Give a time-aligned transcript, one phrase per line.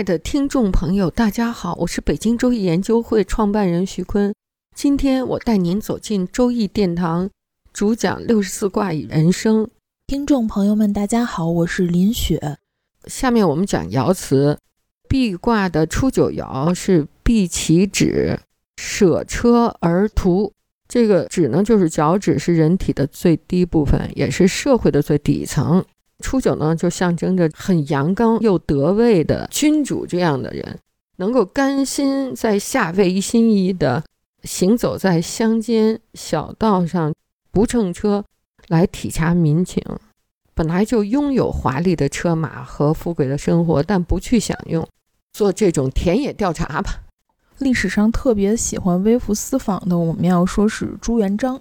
[0.00, 4.34] 爱的听众朋友，大家好，我是北京周易研究会创办人徐坤。
[4.74, 7.28] 今天我带您走进周易殿堂，
[7.70, 9.68] 主讲六十四卦与人生。
[10.06, 12.56] 听众朋友们，大家好，我是林雪。
[13.04, 14.56] 下面我们讲爻辞，
[15.06, 18.40] 壁卦的初九爻是毕其趾，
[18.78, 20.54] 舍车而图。
[20.88, 25.84] 这个趾呢，就是脚趾，是人体的最低部分，也是社会的最底层。
[26.20, 30.78] 初九呢，就象征着很阳刚又得位的君主这样的人，
[31.16, 34.04] 能够甘心在下位一心一意的
[34.44, 37.12] 行走在乡间小道上，
[37.50, 38.24] 不乘车
[38.68, 39.82] 来体察民情。
[40.54, 44.86] 本来就拥有华丽的车马和富贵的生活，但不去享用，
[45.32, 47.02] 做这种田野调查吧。
[47.58, 51.58] 历史上特别喜欢微服私访的，我们要说是朱元璋。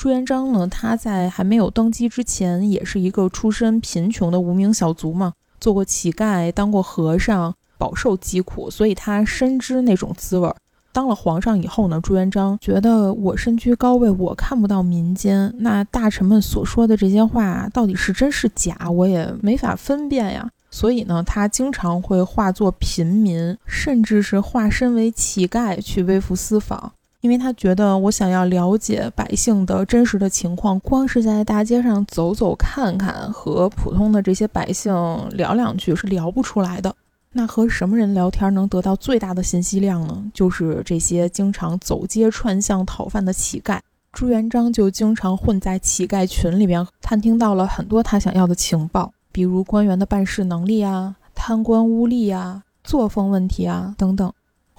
[0.00, 10.56] 朱元璋呢，他在还没有登基之前，也是一个出身贫穷的无名小卒嘛，做过乞丐，当过和尚，饱受疾苦，所以他深知那种滋味儿。
[10.90, 20.48] 当了皇上以后呢，朱元璋觉得我身居高位，我看不到民间，那大臣们所说的这些话到底是真是假，我也没法分辨呀。
[20.70, 26.90] 所以呢，他经常会化作平民，甚至是化身为乞丐去微服私访。
[27.20, 34.92] 因为他觉得，我想要了解百姓的真实的情况，光是在大街上走走看看，和普通的这些百姓
[35.32, 36.94] 聊两句是聊不出来的。
[37.32, 40.24] 那和什么人聊天能得到最大的信息量呢？
[40.32, 43.78] 就是这些经常走街串巷讨饭的乞丐。
[44.12, 54.32] 朱元璋就经常混在乞丐群里边，探听到了很多他想要的情报，比如官员的办事能力啊、贪官污吏啊、作风问题啊等等。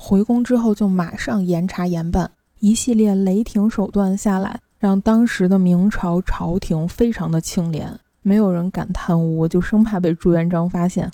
[0.03, 11.11] 回宫之后就马上严查严办，一系列雷霆手段下来，让当时的明朝朝廷非常的清廉，没有人敢贪污，就生怕被朱元璋发现。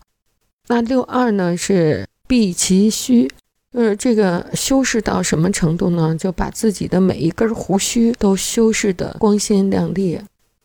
[0.69, 3.29] 那六二呢是避其虚，
[3.73, 6.15] 就是这个修饰到什么程度呢？
[6.17, 10.17] 就把自己的每一根胡须都修饰得光鲜亮丽。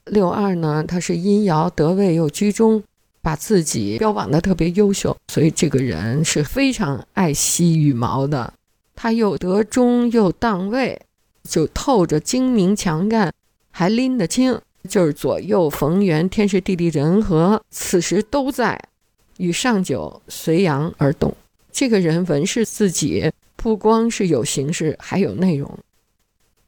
[0.05, 2.81] 六二呢，它是阴爻得位又居中。
[3.23, 8.53] 把自己标榜的特别优秀，所以这个人是非常爱惜羽毛的。
[8.97, 11.01] 他又得中又当位，
[11.43, 13.33] 就透着精明强干，
[13.71, 18.81] 还拎得清，就是左右逢源，天时地利人和，此时都在，
[19.39, 21.35] 与上九随阳而动。
[21.71, 25.79] 这个人文是自己，不光是有形式，还有内容。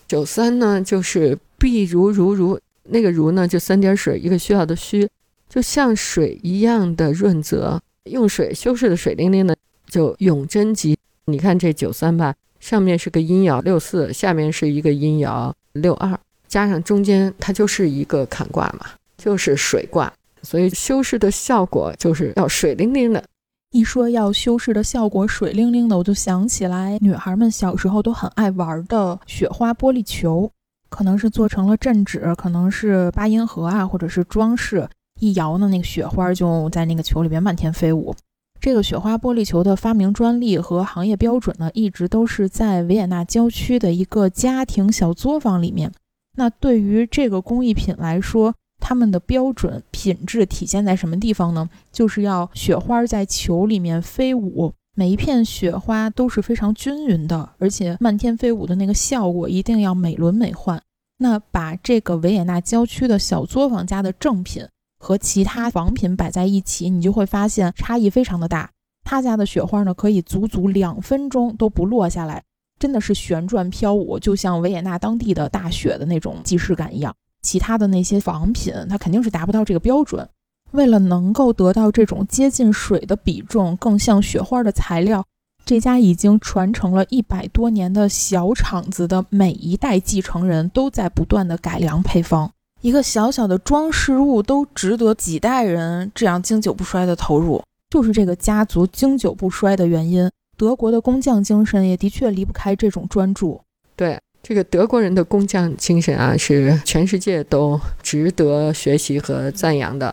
[0.06, 5.08] 九三呢，就是必如如如，那个如呢，就三点水一个需要的需。
[5.54, 9.56] 就像水一样的润泽，用水修饰的水灵灵的，
[9.86, 10.98] 就永贞吉。
[11.26, 18.84] 你看这九三吧，上面是个阴爻六四，下面是一个阴爻六二，加上中间它就是一个坎卦嘛，
[19.16, 20.12] 就是水卦，
[20.42, 23.22] 所以修饰的效果就是要水灵灵的。
[23.70, 30.50] 一说要修饰的效果水灵灵的，我就想起来女孩们小时候都很爱玩的雪花玻璃球，
[30.88, 34.88] 可能是做成了镇纸，可能是八音盒啊，或者是装饰。
[35.20, 38.14] 一摇呢，那个雪花就在那个球里边漫天飞舞。
[38.60, 45.92] 这个雪花玻璃球的发明专利和行业标准呢，一直都是在维也纳郊区的一个家庭小作坊里面。
[46.36, 51.68] 那对于这个工艺品来说，他们的标准品质体现在什么地方呢？
[51.92, 60.80] 就是要雪花在球里面飞舞，每一片雪花都是非常均匀的，而且漫天飞舞的那个效果一定要美轮美奂。
[61.18, 64.66] 那把这个维也纳郊区的小作坊家的正品。
[65.04, 68.70] 和其他仿品摆在一起，你就会发现差异非常的大。
[69.04, 72.42] 他家的雪花呢，可以足足两分钟都不落下来，
[72.78, 77.14] 真的是旋转飘舞，就像维也纳当地的大雪的那种即视感一样。
[77.42, 80.26] 其他的那些仿品，它肯定是达不到这个标准。
[80.70, 85.22] 为了能够得到这种接近水的比重，更像雪花的材料，
[85.66, 92.53] 这家已经传承了一百多年的小厂子的每一代继承人都在不断的改良配方。
[92.84, 100.30] 一个小小的装饰物都值得几代人这样经久不衰的投入，就是这个家族经久不衰的原因。
[100.58, 103.58] 德国的工匠精神也的确离不开这种专注。
[103.96, 110.12] 对这个德国人的工匠精神啊，是全世界都值得学习和赞扬的。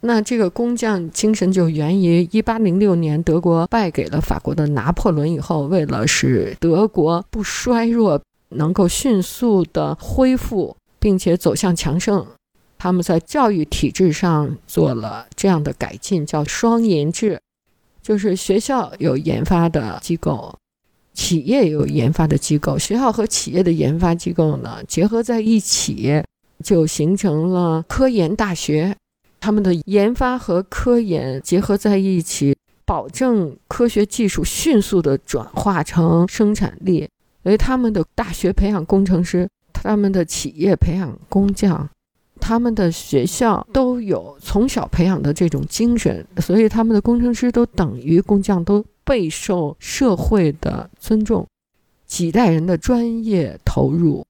[0.00, 12.26] 那这个工匠精神就源于一八零六年德国败给了法国的拿破仑以后，为了使德国不衰弱，能够迅速的恢复，并且走向强盛，
[12.76, 17.40] 他们在教育体制上做了这样的改进，叫双研制，
[18.02, 20.56] 就是学校有研发的机构，
[21.14, 26.22] 企业有研发的机构，学校和企业的研发机构呢结合在一起，
[26.62, 28.96] 就形成了科研大学。
[29.40, 37.08] 他们的研发和科研结合在一起，保证科学技术迅速的转化成生产力。
[37.44, 39.48] 所以，他们的大学培养工程师，
[39.82, 41.88] 他们的企业培养工匠，
[42.40, 46.26] 他们的学校都有从小培养的这种精神。
[46.38, 51.46] 所以，他们的工程师都等于工匠，都备受社会的尊重。
[52.06, 54.24] 几代人的专业投入，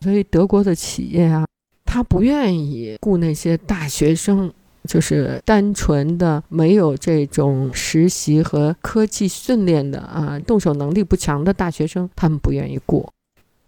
[0.00, 1.46] 所以德国的企业啊。
[1.84, 4.52] 他不愿意雇那些大学生，
[4.84, 13.08] 就是单纯的没有这种实习和科技训练的啊，动手能力不强的大学生，他们不愿意雇。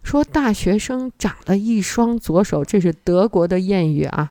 [0.03, 4.29] 说大学生长了一双左手，这是德国的谚语啊，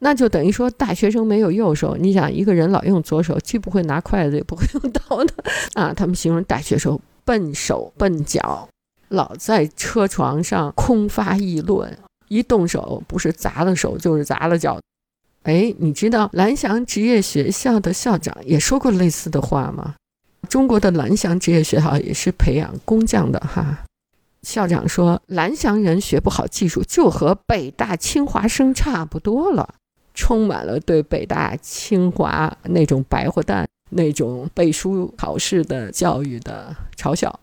[0.00, 1.96] 那就等于说大学生没有右手。
[1.96, 5.34] 你想一个人老用左手，既不会拿筷子，也不会用刀的
[5.74, 5.92] 啊。
[5.94, 8.68] 他们形容大学生笨手笨脚，
[9.08, 11.96] 老在车床上空发议论。
[12.28, 14.80] 一动手，不是砸了手，就是砸了脚。
[15.42, 19.94] 哎，你知道蓝翔职业学校的校长也说过类似的话吗？
[20.48, 23.84] 中国的蓝翔职业学校也是培养工匠的哈。
[24.42, 29.74] 校长说，蓝翔人学不好技术，就和北大清华生差不多了，
[30.14, 37.40] 充满了对北大清华那种白活蛋、那种背书考试的教育的嘲笑。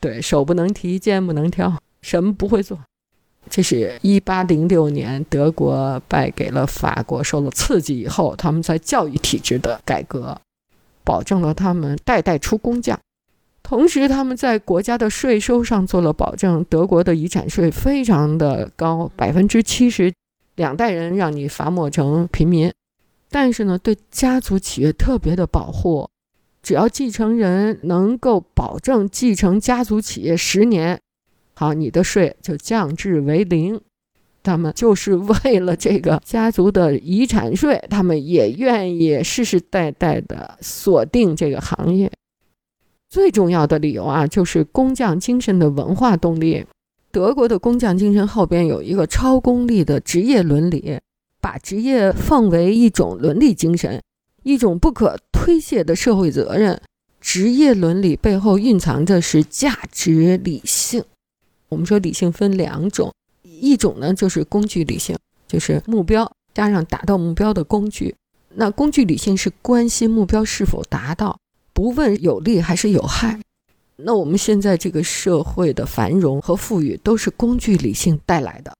[0.00, 2.78] 对手不能提，肩不能挑，什么不会做。
[3.48, 10.40] 这是一八零六年德国败给了法国，受了刺激以后，他们在教育体制的改革，
[11.04, 12.98] 保证了他们代代出工匠。
[13.64, 16.62] 同时，他们在国家的税收上做了保证。
[16.68, 20.12] 德国的遗产税非常的高，百分之七十，
[20.54, 22.70] 两代人让你罚没成平民。
[23.30, 26.06] 但是呢，对家族企业特别的保护，
[26.62, 31.00] 只要继承人能够保证继承家族企业十年。
[31.54, 33.80] 好，你的税就降至为零。
[34.42, 42.12] 他们就是为了这个家族的遗产税，他们也愿意世世代代的锁定这个行业。
[43.14, 46.66] 最重要的理由啊，就是工匠精神的文化动力。
[47.12, 50.98] 德国的工匠精神后边有一个超功利的职业伦理，
[51.40, 54.02] 把职业奉为一种伦理精神，
[54.42, 56.82] 一种不可推卸的社会责任。
[57.20, 61.04] 职业伦理背后蕴藏着是价值理性。
[61.68, 63.14] 我们说理性分两种，
[63.44, 68.16] 一种呢就是工具理性，就是目标加上达到目标的工具。
[68.56, 71.38] 那工具理性是关心目标是否达到，
[71.74, 73.38] 不问有利还是有害。
[73.96, 78.72] 那我们现在这个社会的繁荣和富裕都是工具理性带来的。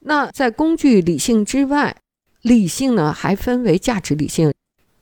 [0.00, 1.96] 那在工具理性之外，
[2.42, 4.52] 理性呢还分为价值理性，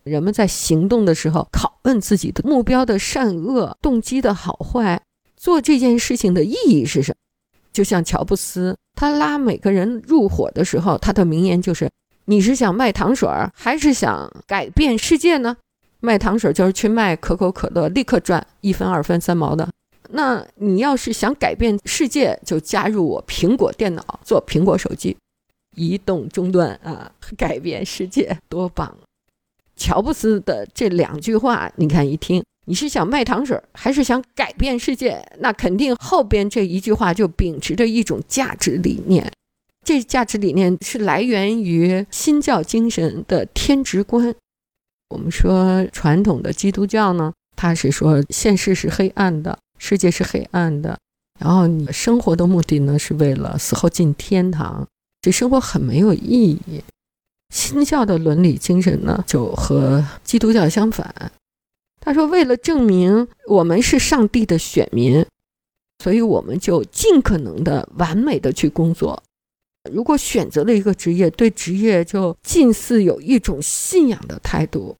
[0.04, 5.02] 人们在行动的时候拷问自己的目标的善恶、动机的好坏。
[5.36, 7.16] 做这件事情的意义是什么？
[7.72, 11.90] 就像乔布斯，他拉每个人入伙的时候，他的名言就是
[12.26, 15.56] ：“你是想卖糖水儿，还是想改变世界呢？”
[16.02, 19.68] 卖糖水就是去卖可口可乐，立刻赚一分、二分、三毛的。
[20.10, 25.16] 那你要是想改变世界，就加入我苹果电脑，做苹果手机，
[25.76, 28.94] 移动终端啊，改变世界多棒！
[29.76, 32.42] 乔布斯的这两句话，你看一听。
[32.66, 35.24] 你是想卖糖水，还是想改变世界？
[35.38, 39.32] 那肯定后边这一句话就秉持着一种价值理念。
[39.84, 44.32] 这价值理念是来源于新教精神的天职观。
[45.12, 50.98] 我们说传统的基督教呢，它是说现实是黑暗的，世界是黑暗的，
[51.38, 54.88] 然后你生活的目的呢是为了死后进天堂，
[55.20, 56.82] 这生活很没有意义。
[57.54, 61.30] 新教的伦理精神呢，就和基督教相反。
[62.00, 65.24] 他说：“为了证明我们是上帝的选民，
[66.02, 69.22] 所以我们就尽可能的完美的去工作。
[69.92, 74.96] 如果选择了一个职业，对职业就近似有一种信仰的态度，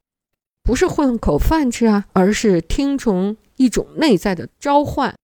[0.63, 5.15] 不是混口饭吃啊，而是听从一种内在的召唤。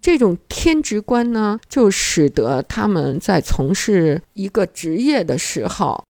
[0.00, 6.04] 这种天职观呢，就使得他们在从事一个职业的时候，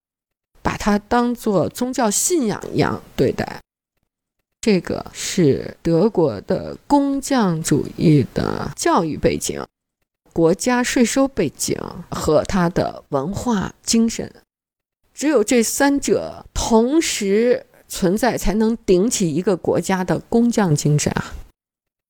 [0.61, 3.61] 把它当做宗教信仰一样对待。”
[4.59, 9.63] 这个是德国的工匠主义的教育背景、
[10.33, 11.79] 国家税收背景
[12.09, 14.29] 和他的文化精神。
[15.13, 21.33] 只有这三者同时存在，才能顶起一个国家的工匠精神啊！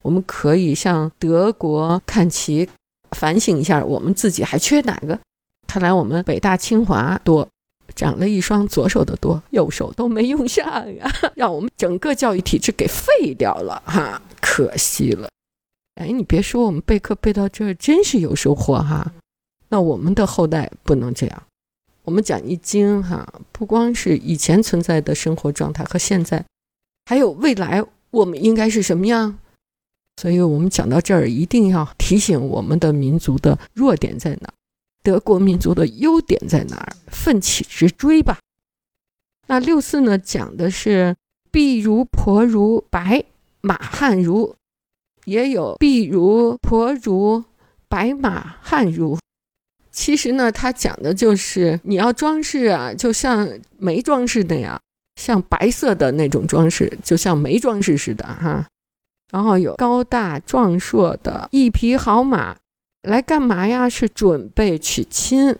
[0.03, 2.69] 我们可以向德国看齐，
[3.11, 5.19] 反省一下，我们自己还缺哪个？
[5.67, 7.47] 看来我们北大清华多，
[7.95, 11.11] 长了一双左手的多，右手都没用上啊！
[11.35, 15.27] 让我们整个教育体制给废掉了哈，可惜了。
[15.95, 19.13] 哎，你别说，我们备课备到这儿，真是有收获哈。
[19.69, 21.43] 那我们的后代不能这样。
[22.05, 26.45] 我们讲易经哈，不光是以前存在的生活状态和现在，
[27.05, 29.37] 还有未来我们应该是什么样？
[30.17, 34.49] 所以我们讲到这儿，一定要提醒我们的民族的弱点在哪，
[35.03, 38.39] 德国民族的优点在哪儿，奋起直追吧。
[39.47, 41.15] 那六四呢，讲的是
[41.51, 43.25] 婢如婆如白
[43.61, 44.55] 马汉如，
[45.25, 47.43] 也有婢如婆如
[47.89, 49.17] 白马汉如。
[49.95, 53.47] 其实呢，他讲的就是你要装饰啊，就像
[53.77, 54.77] 没装饰那样，
[55.15, 58.67] 像白色的那种装饰，就像没装饰似的哈。
[59.31, 62.57] 然后有高大壮硕的一匹好马，
[63.03, 63.87] 来干嘛呀？
[63.87, 65.55] 是准备娶亲。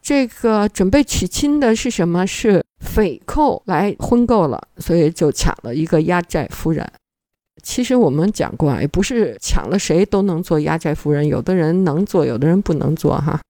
[0.00, 2.24] 这个准备娶亲的是什么？
[2.24, 6.88] 是匪寇来婚购了，所以就抢了一个压寨夫人。
[7.64, 13.40] 其实我们讲过啊，也不是抢了谁都能做压寨夫人，有的人能做，有的人不能做哈。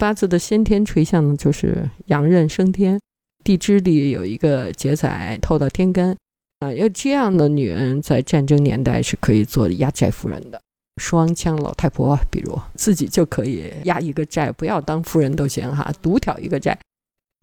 [0.00, 2.98] 八字的先天垂象呢，就是阳刃生天，
[3.44, 6.16] 地支里有一个劫财透到天干，
[6.60, 10.58] 啊，要这样的女人在战争年代是可以做压寨夫人的，
[10.96, 16.78] 双枪老太婆，比如自己就可以压一个寨，不要当夫人都行哈，独挑一个寨。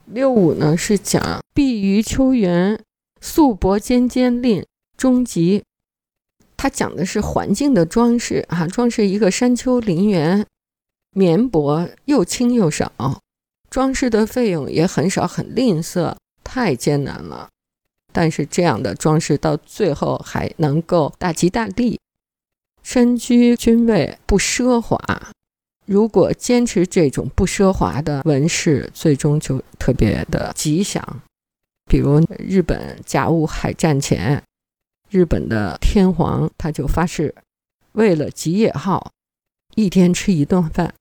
[0.08, 2.82] 六五呢是讲碧于秋园，
[3.22, 4.66] 素帛尖尖令
[4.98, 5.62] 终极，
[6.58, 10.44] 它讲的是环境的装饰啊，装饰一个山丘陵园。
[11.17, 12.91] 棉帛又轻又少，
[13.71, 17.50] 装饰的费用也很少，很吝啬，太艰难了。
[18.13, 22.00] 但是这样的装饰到最后还能够大吉大利。
[22.83, 25.00] 身居君位不奢华，
[25.88, 31.21] 如果坚持这种不奢华的纹饰，最终就特别的吉祥。
[31.89, 34.43] 比如日本甲午海战前，
[35.09, 37.33] 日本的天皇他就发誓，
[37.93, 39.12] 为了吉野号，
[39.74, 40.93] 一天吃一顿饭。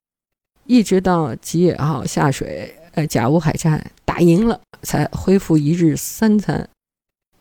[0.67, 6.69] 一直到吉野号下水，呃，甲午海战打赢了，才恢复一日三餐。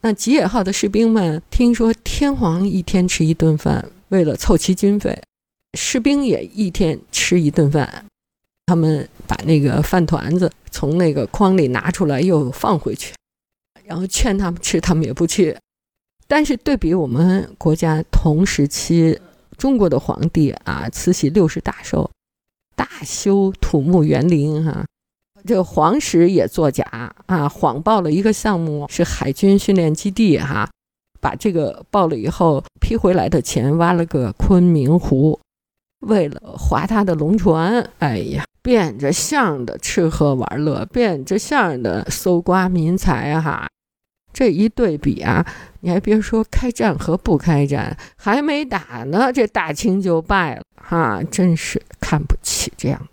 [0.01, 5.19] 那吉野号的士兵们听说天皇一天吃一顿饭，为了凑齐军费，
[5.73, 8.05] 士兵也一天吃一顿饭。
[8.67, 13.13] 他们把那个饭团子从那个筐里拿出来又放回去，
[13.83, 15.57] 然后劝他们吃，他们也不去。
[16.27, 19.19] 但是对比我们国家同时期
[19.57, 22.09] 中国的皇帝啊，慈禧六十大寿。
[22.75, 24.85] 大修土木园林，哈，
[25.45, 30.69] 这黄石也作假啊，谎报了一个项目是海军训练基地，哈，
[31.21, 35.39] 把这个报了以后批回来的钱挖了个昆明湖，
[36.01, 43.67] 为了划他的龙船，哎呀，变着相的吃喝玩乐，变着相的搜刮民财，哈。
[44.33, 45.47] 这一对比啊，
[45.79, 53.07] 你还别说，开战和不开战还没打呢，这大清就败了哈，真是看不起这样。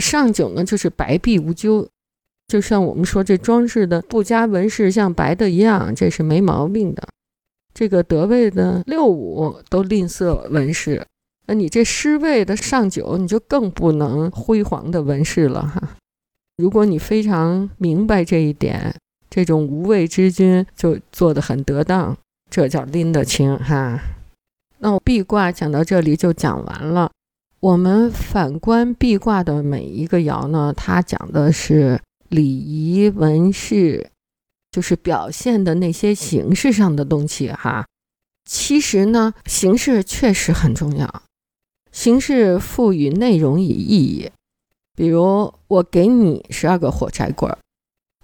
[0.00, 1.88] 上九呢，就是白璧无咎，
[2.46, 7.08] 就像我们说这装饰的不加纹饰，像白的一样，这是没毛病的。
[7.74, 11.04] 这个德位的六五都吝啬纹饰，
[11.46, 15.96] 那你这失位的上九，你就更不能辉煌的纹饰了哈。
[16.56, 18.94] 如果你非常明白这一点。
[19.30, 22.16] 这种无畏之君就做得很得当，
[22.48, 23.98] 这叫拎得清哈。
[24.78, 27.10] 那我壁卦讲到这里就讲完了。
[27.64, 34.10] 我们反观壁卦的每一个爻呢，它讲的是礼仪文饰，
[34.70, 37.86] 就是表现的那些形式上的东西哈。
[38.44, 41.22] 其实呢，形式确实很重要，
[41.90, 44.30] 形式赋予内容以意义。
[44.94, 47.56] 比如我给你十二个火柴棍儿。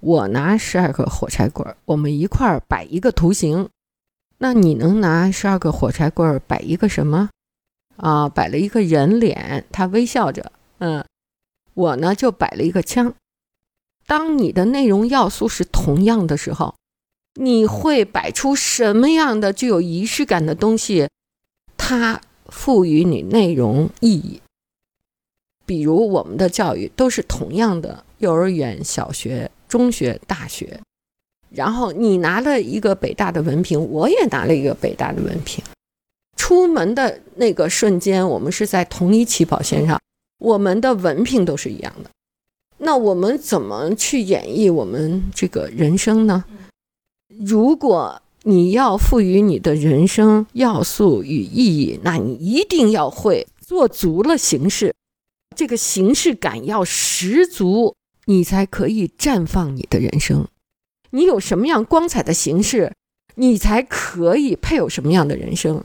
[0.03, 3.71] 我拿十二个火柴棍儿，我们一块儿摆一个图形。
[4.37, 7.31] 那你能拿十二个火柴棍儿摆一个什么？
[8.01, 10.53] 啊，摆了一个人脸，他微笑着。
[10.79, 11.05] 嗯，
[11.75, 13.15] 我呢就摆了一个枪。
[14.07, 16.75] 当你的内容要素是同样的时候，
[17.35, 21.09] 你会摆出什么样的具有仪式感的东西？
[21.77, 24.41] 它赋予你内容意义。
[25.65, 29.51] 比如我们的教育都是同样的，幼儿园、小学。
[29.69, 30.81] 中学、大学，
[31.49, 35.63] 然后你拿了一个北大的文凭，我也拿了一个北大的文凭。
[36.51, 40.01] 出门的那个瞬间，我们是在同一起跑线上，
[40.41, 42.11] 我们的文凭都是一样的。
[42.79, 46.45] 那我们怎么去演绎我们这个人生呢？
[47.29, 54.93] 如果你要赋予你的人生要素与意义，那你一定要会做足了形式，
[55.55, 60.49] 这个形式感要十足，你才可以绽放你的人生。
[61.11, 62.93] 你有什么样光彩的形式，
[63.37, 65.85] 你才可以配有什么样的人生。